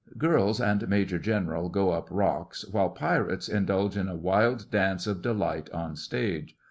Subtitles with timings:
[0.17, 5.21] (GIRLS and MAJOR GENERAL go up rocks, while PIRATES indulge in a wild dance of
[5.21, 6.57] delight on stage.